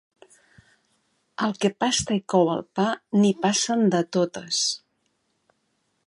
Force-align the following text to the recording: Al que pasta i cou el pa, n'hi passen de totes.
Al 1.47 1.51
que 1.65 1.69
pasta 1.83 2.17
i 2.19 2.23
cou 2.33 2.49
el 2.53 2.63
pa, 2.79 2.87
n'hi 3.21 3.31
passen 3.45 3.85
de 3.97 4.03
totes. 4.17 4.63